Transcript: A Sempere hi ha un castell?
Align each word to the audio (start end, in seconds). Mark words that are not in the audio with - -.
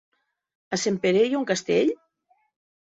A 0.77 0.79
Sempere 0.85 1.23
hi 1.27 1.31
ha 1.35 1.41
un 1.43 1.47
castell? 1.53 1.95